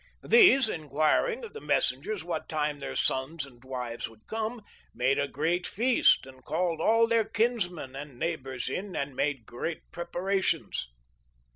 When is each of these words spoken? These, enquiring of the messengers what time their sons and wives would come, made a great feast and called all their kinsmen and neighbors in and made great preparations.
These, 0.23 0.67
enquiring 0.67 1.43
of 1.43 1.53
the 1.53 1.61
messengers 1.61 2.23
what 2.23 2.49
time 2.49 2.79
their 2.79 2.95
sons 2.95 3.45
and 3.45 3.63
wives 3.63 4.09
would 4.09 4.25
come, 4.25 4.63
made 4.95 5.19
a 5.19 5.27
great 5.27 5.67
feast 5.67 6.25
and 6.25 6.43
called 6.43 6.81
all 6.81 7.05
their 7.05 7.23
kinsmen 7.25 7.95
and 7.95 8.17
neighbors 8.17 8.67
in 8.67 8.95
and 8.95 9.15
made 9.15 9.45
great 9.45 9.91
preparations. 9.91 10.87